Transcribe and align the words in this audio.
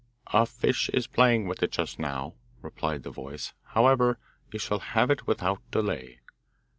'A 0.33 0.47
fish 0.47 0.89
is 0.95 1.05
playing 1.05 1.45
with 1.47 1.61
it 1.61 1.71
just 1.71 1.99
now,' 1.99 2.33
replied 2.63 3.03
the 3.03 3.11
voice; 3.11 3.53
'however, 3.75 4.17
you 4.51 4.57
shall 4.57 4.79
have 4.79 5.11
it 5.11 5.27
without 5.27 5.59
delay. 5.69 6.19